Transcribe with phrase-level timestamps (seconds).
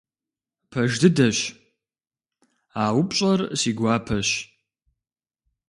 [0.71, 1.37] Пэж дыдэщ,
[2.83, 4.29] а упщӀэр си гуапэщ.